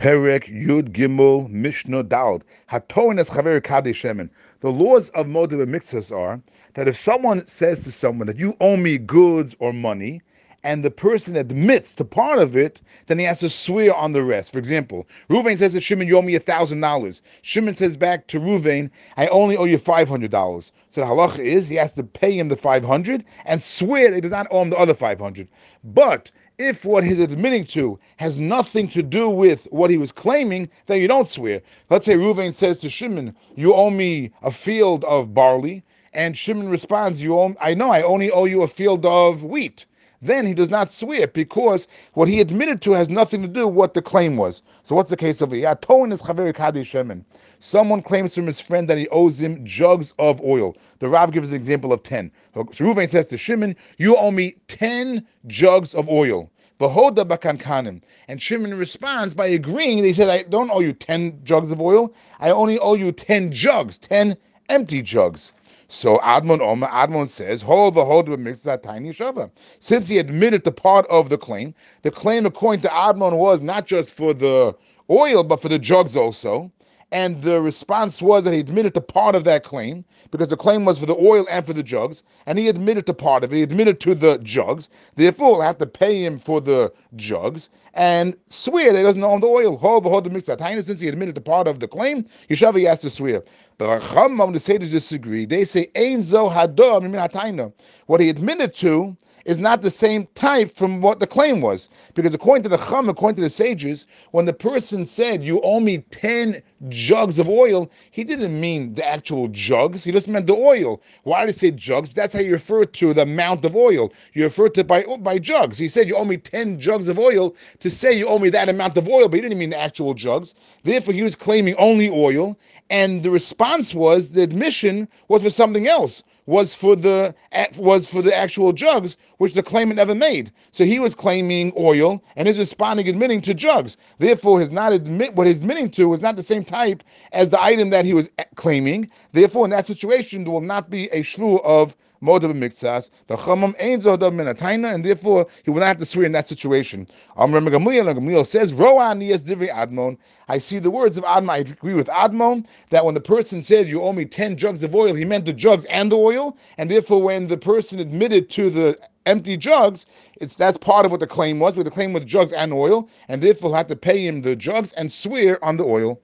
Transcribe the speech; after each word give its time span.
Perek 0.00 0.44
Yud 0.44 0.92
Gimel 0.92 1.46
Mishnah 1.50 2.02
Daled. 2.04 2.40
Hatoin 2.70 3.20
es 3.20 3.28
Chaver 3.28 3.60
Shemen. 3.60 4.30
The 4.60 4.72
laws 4.72 5.10
of 5.10 5.26
Modeh 5.26 5.66
Mitzvahs 5.66 6.10
are 6.10 6.40
that 6.72 6.88
if 6.88 6.96
someone 6.96 7.46
says 7.46 7.84
to 7.84 7.92
someone 7.92 8.26
that 8.26 8.38
you 8.38 8.56
owe 8.62 8.78
me 8.78 8.96
goods 8.96 9.54
or 9.58 9.74
money, 9.74 10.22
and 10.62 10.84
the 10.84 10.90
person 10.90 11.36
admits 11.36 11.94
to 11.94 12.04
part 12.04 12.38
of 12.38 12.56
it, 12.56 12.82
then 13.06 13.18
he 13.18 13.24
has 13.24 13.40
to 13.40 13.48
swear 13.48 13.94
on 13.94 14.12
the 14.12 14.22
rest. 14.22 14.52
For 14.52 14.58
example, 14.58 15.08
Ruvain 15.30 15.56
says 15.56 15.72
to 15.72 15.80
Shimon, 15.80 16.06
You 16.06 16.18
owe 16.18 16.22
me 16.22 16.34
a 16.34 16.40
thousand 16.40 16.80
dollars. 16.80 17.22
Shimon 17.42 17.74
says 17.74 17.96
back 17.96 18.26
to 18.28 18.40
Ruvain, 18.40 18.90
I 19.16 19.26
only 19.28 19.56
owe 19.56 19.64
you 19.64 19.78
five 19.78 20.08
hundred 20.08 20.30
dollars. 20.30 20.72
So 20.90 21.00
the 21.00 21.06
halacha 21.06 21.38
is 21.38 21.68
he 21.68 21.76
has 21.76 21.94
to 21.94 22.02
pay 22.02 22.32
him 22.32 22.48
the 22.48 22.56
five 22.56 22.84
hundred 22.84 23.24
and 23.46 23.62
swear 23.62 24.10
that 24.10 24.16
he 24.16 24.20
does 24.20 24.32
not 24.32 24.48
owe 24.50 24.60
him 24.62 24.70
the 24.70 24.78
other 24.78 24.94
five 24.94 25.18
hundred. 25.18 25.48
But 25.82 26.30
if 26.58 26.84
what 26.84 27.04
he's 27.04 27.20
admitting 27.20 27.64
to 27.66 27.98
has 28.18 28.38
nothing 28.38 28.86
to 28.88 29.02
do 29.02 29.30
with 29.30 29.66
what 29.70 29.90
he 29.90 29.96
was 29.96 30.12
claiming, 30.12 30.68
then 30.86 31.00
you 31.00 31.08
don't 31.08 31.26
swear. 31.26 31.62
Let's 31.88 32.04
say 32.04 32.16
Ruvain 32.16 32.52
says 32.52 32.80
to 32.80 32.90
Shimon, 32.90 33.34
You 33.56 33.72
owe 33.74 33.90
me 33.90 34.30
a 34.42 34.50
field 34.50 35.04
of 35.04 35.32
barley. 35.32 35.82
And 36.12 36.36
Shimon 36.36 36.68
responds, 36.68 37.22
You 37.22 37.38
owe, 37.38 37.54
I 37.62 37.72
know 37.72 37.90
I 37.90 38.02
only 38.02 38.30
owe 38.30 38.44
you 38.44 38.62
a 38.62 38.68
field 38.68 39.06
of 39.06 39.42
wheat 39.42 39.86
then 40.22 40.46
he 40.46 40.54
does 40.54 40.70
not 40.70 40.90
swear 40.90 41.26
because 41.26 41.88
what 42.12 42.28
he 42.28 42.40
admitted 42.40 42.82
to 42.82 42.92
has 42.92 43.08
nothing 43.08 43.40
to 43.42 43.48
do 43.48 43.66
with 43.66 43.74
what 43.74 43.94
the 43.94 44.02
claim 44.02 44.36
was. 44.36 44.62
So 44.82 44.94
what's 44.94 45.10
the 45.10 45.16
case 45.16 45.40
of 45.40 45.54
it? 45.54 47.24
Someone 47.58 48.02
claims 48.02 48.34
from 48.34 48.46
his 48.46 48.60
friend 48.60 48.88
that 48.88 48.98
he 48.98 49.08
owes 49.08 49.40
him 49.40 49.64
jugs 49.64 50.12
of 50.18 50.42
oil. 50.42 50.76
The 50.98 51.08
Rav 51.08 51.32
gives 51.32 51.48
an 51.48 51.56
example 51.56 51.92
of 51.92 52.02
10. 52.02 52.30
So 52.54 52.64
Reuven 52.64 53.08
says 53.08 53.28
to 53.28 53.38
Shimon, 53.38 53.74
you 53.96 54.16
owe 54.16 54.30
me 54.30 54.54
10 54.68 55.26
jugs 55.46 55.94
of 55.94 56.08
oil. 56.10 56.50
Behoda 56.78 57.26
bakankanim. 57.26 58.02
And 58.28 58.40
Shimon 58.40 58.76
responds 58.76 59.34
by 59.34 59.46
agreeing. 59.46 60.02
He 60.02 60.12
said, 60.12 60.28
I 60.28 60.42
don't 60.48 60.70
owe 60.70 60.80
you 60.80 60.92
10 60.92 61.40
jugs 61.44 61.70
of 61.70 61.80
oil. 61.80 62.14
I 62.40 62.50
only 62.50 62.78
owe 62.78 62.94
you 62.94 63.12
10 63.12 63.52
jugs, 63.52 63.98
10 63.98 64.36
empty 64.70 65.02
jugs. 65.02 65.52
So 65.92 66.18
Admon 66.18 66.60
Omer, 66.60 66.86
Admon 66.86 67.28
says, 67.28 67.62
Hold 67.62 67.94
the 67.94 68.04
hold 68.04 68.26
that 68.26 68.82
tiny 68.84 69.10
shava. 69.10 69.50
Since 69.80 70.06
he 70.06 70.18
admitted 70.18 70.62
the 70.62 70.70
part 70.70 71.04
of 71.08 71.28
the 71.28 71.36
claim, 71.36 71.74
the 72.02 72.12
claim 72.12 72.46
according 72.46 72.82
to 72.82 72.88
Admon 72.88 73.36
was 73.36 73.60
not 73.60 73.86
just 73.88 74.14
for 74.14 74.32
the 74.32 74.72
oil, 75.10 75.42
but 75.42 75.60
for 75.60 75.68
the 75.68 75.80
jugs 75.80 76.16
also. 76.16 76.70
And 77.12 77.42
the 77.42 77.60
response 77.60 78.22
was 78.22 78.44
that 78.44 78.54
he 78.54 78.60
admitted 78.60 78.94
to 78.94 79.00
part 79.00 79.34
of 79.34 79.42
that 79.42 79.64
claim 79.64 80.04
because 80.30 80.48
the 80.50 80.56
claim 80.56 80.84
was 80.84 81.00
for 81.00 81.06
the 81.06 81.16
oil 81.16 81.44
and 81.50 81.66
for 81.66 81.72
the 81.72 81.82
jugs, 81.82 82.22
and 82.46 82.56
he 82.56 82.68
admitted 82.68 83.04
to 83.06 83.14
part 83.14 83.42
of 83.42 83.52
it. 83.52 83.56
He 83.56 83.62
admitted 83.64 83.98
to 84.00 84.14
the 84.14 84.38
jugs. 84.38 84.90
Therefore, 85.16 85.54
we'll 85.54 85.62
have 85.62 85.78
to 85.78 85.86
pay 85.86 86.24
him 86.24 86.38
for 86.38 86.60
the 86.60 86.92
jugs 87.16 87.68
and 87.94 88.36
swear 88.46 88.92
that 88.92 88.98
he 88.98 89.02
doesn't 89.04 89.24
own 89.24 89.40
the 89.40 89.48
oil. 89.48 89.76
Hold 89.76 90.04
the 90.04 90.08
hold 90.08 90.22
the 90.22 90.30
mixed 90.30 90.46
Since 90.48 91.00
he 91.00 91.08
admitted 91.08 91.34
to 91.34 91.40
part 91.40 91.66
of 91.66 91.80
the 91.80 91.88
claim, 91.88 92.24
Yeshavi 92.48 92.86
has 92.86 93.00
to 93.00 93.10
swear. 93.10 93.42
But 93.80 94.02
Chacham, 94.02 94.52
the 94.52 94.60
sages 94.60 94.90
disagree. 94.90 95.46
They 95.46 95.64
say, 95.64 95.90
Ein 95.96 96.22
zo 96.22 96.50
hador 96.50 97.72
What 98.04 98.20
he 98.20 98.28
admitted 98.28 98.74
to 98.74 99.16
is 99.46 99.58
not 99.58 99.80
the 99.80 99.90
same 99.90 100.26
type 100.34 100.76
from 100.76 101.00
what 101.00 101.18
the 101.18 101.26
claim 101.26 101.62
was. 101.62 101.88
Because 102.12 102.34
according 102.34 102.62
to 102.64 102.68
the 102.68 102.76
Chum, 102.76 103.08
according 103.08 103.36
to 103.36 103.42
the 103.42 103.48
sages, 103.48 104.04
when 104.32 104.44
the 104.44 104.52
person 104.52 105.06
said, 105.06 105.42
You 105.42 105.62
owe 105.62 105.80
me 105.80 106.04
10 106.10 106.62
jugs 106.90 107.38
of 107.38 107.48
oil, 107.48 107.90
he 108.10 108.22
didn't 108.22 108.60
mean 108.60 108.92
the 108.92 109.06
actual 109.06 109.48
jugs. 109.48 110.04
He 110.04 110.12
just 110.12 110.28
meant 110.28 110.46
the 110.46 110.56
oil. 110.56 111.00
Why 111.22 111.46
did 111.46 111.54
he 111.54 111.58
say 111.58 111.70
jugs? 111.70 112.14
That's 112.14 112.34
how 112.34 112.40
you 112.40 112.52
refer 112.52 112.84
to 112.84 113.14
the 113.14 113.22
amount 113.22 113.64
of 113.64 113.74
oil. 113.74 114.12
You 114.34 114.44
refer 114.44 114.68
to 114.68 114.80
it 114.80 114.86
by, 114.86 115.04
by 115.20 115.38
jugs. 115.38 115.78
He 115.78 115.88
said, 115.88 116.06
You 116.06 116.16
owe 116.16 116.26
me 116.26 116.36
10 116.36 116.78
jugs 116.78 117.08
of 117.08 117.18
oil 117.18 117.56
to 117.78 117.88
say 117.88 118.12
you 118.12 118.26
owe 118.26 118.38
me 118.38 118.50
that 118.50 118.68
amount 118.68 118.98
of 118.98 119.08
oil, 119.08 119.26
but 119.26 119.36
he 119.36 119.40
didn't 119.40 119.58
mean 119.58 119.70
the 119.70 119.80
actual 119.80 120.12
jugs. 120.12 120.54
Therefore, 120.82 121.14
he 121.14 121.22
was 121.22 121.34
claiming 121.34 121.76
only 121.78 122.10
oil. 122.10 122.58
And 122.90 123.22
the 123.22 123.30
response 123.30 123.69
was 123.94 124.32
the 124.32 124.42
admission 124.42 125.08
was 125.28 125.42
for 125.42 125.50
something 125.50 125.86
else 125.86 126.22
was 126.46 126.74
for 126.74 126.96
the 126.96 127.34
was 127.78 128.08
for 128.08 128.22
the 128.22 128.34
actual 128.36 128.72
jugs, 128.72 129.16
which 129.38 129.54
the 129.54 129.62
claimant 129.62 129.96
never 129.96 130.14
made. 130.14 130.52
So 130.70 130.84
he 130.84 130.98
was 130.98 131.14
claiming 131.14 131.72
oil, 131.78 132.22
and 132.36 132.48
is 132.48 132.58
responding 132.58 133.08
admitting 133.08 133.40
to 133.42 133.54
jugs. 133.54 133.96
Therefore, 134.18 134.60
his 134.60 134.70
not 134.70 134.92
admit 134.92 135.34
what 135.34 135.46
he's 135.46 135.58
admitting 135.58 135.90
to 135.92 136.14
is 136.14 136.22
not 136.22 136.36
the 136.36 136.42
same 136.42 136.64
type 136.64 137.02
as 137.32 137.50
the 137.50 137.62
item 137.62 137.90
that 137.90 138.04
he 138.04 138.14
was 138.14 138.30
claiming. 138.56 139.10
Therefore, 139.32 139.64
in 139.64 139.70
that 139.70 139.86
situation, 139.86 140.44
there 140.44 140.52
will 140.52 140.60
not 140.60 140.90
be 140.90 141.04
a 141.10 141.22
shvu 141.22 141.62
of 141.64 141.96
Modab 142.22 142.52
Mixas, 142.52 143.08
the 143.28 143.36
Chamam 143.36 143.74
ain't 143.78 144.02
Zodab 144.02 144.34
Minataina, 144.34 144.92
and 144.92 145.02
therefore 145.02 145.46
he 145.64 145.70
will 145.70 145.80
not 145.80 145.86
have 145.86 145.96
to 145.98 146.04
swear 146.04 146.26
in 146.26 146.32
that 146.32 146.46
situation. 146.46 147.06
Um, 147.36 147.54
Amram 147.54 147.72
Gamliel, 147.72 148.14
Gamliel 148.14 148.46
says, 148.46 148.74
Roan 148.74 149.22
Yes 149.22 149.42
Divri 149.42 149.72
Admon. 149.72 150.18
I 150.46 150.58
see 150.58 150.78
the 150.78 150.90
words 150.90 151.16
of 151.16 151.24
Admon. 151.24 151.50
I 151.50 151.58
agree 151.58 151.94
with 151.94 152.08
Admon 152.08 152.66
that 152.90 153.06
when 153.06 153.14
the 153.14 153.20
person 153.22 153.62
said, 153.62 153.88
You 153.88 154.02
owe 154.02 154.12
me 154.12 154.26
10 154.26 154.58
jugs 154.58 154.84
of 154.84 154.94
oil, 154.94 155.14
he 155.14 155.24
meant 155.24 155.46
the 155.46 155.54
jugs 155.54 155.86
and 155.86 156.12
the 156.12 156.16
oil, 156.18 156.29
and 156.78 156.90
therefore 156.90 157.22
when 157.22 157.48
the 157.48 157.56
person 157.56 157.98
admitted 157.98 158.48
to 158.50 158.70
the 158.70 158.98
empty 159.26 159.56
jugs, 159.56 160.06
it's 160.40 160.56
that's 160.56 160.78
part 160.78 161.04
of 161.04 161.10
what 161.10 161.20
the 161.20 161.26
claim 161.26 161.58
was, 161.58 161.74
but 161.74 161.84
the 161.84 161.90
claim 161.90 162.12
was 162.12 162.24
jugs 162.24 162.52
and 162.52 162.72
oil, 162.72 163.08
and 163.28 163.42
therefore 163.42 163.76
have 163.76 163.88
to 163.88 163.96
pay 163.96 164.26
him 164.26 164.42
the 164.42 164.56
jugs 164.56 164.92
and 164.92 165.10
swear 165.10 165.62
on 165.64 165.76
the 165.76 165.84
oil. 165.84 166.20